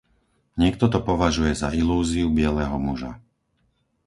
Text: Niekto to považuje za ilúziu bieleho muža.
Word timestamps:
Niekto 0.61 0.85
to 0.93 0.97
považuje 1.09 1.53
za 1.61 1.69
ilúziu 1.79 2.25
bieleho 2.37 2.73
muža. 2.87 3.11